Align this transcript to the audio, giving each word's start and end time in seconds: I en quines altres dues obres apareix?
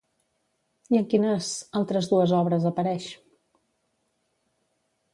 I 0.95 0.99
en 0.99 1.05
quines 1.11 1.51
altres 1.81 2.09
dues 2.15 2.35
obres 2.39 2.67
apareix? 2.73 3.09